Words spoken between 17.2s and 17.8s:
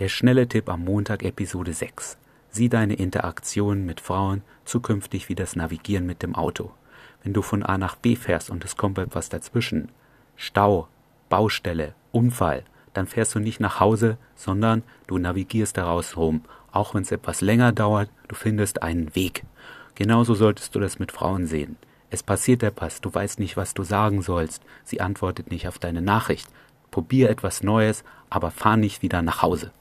länger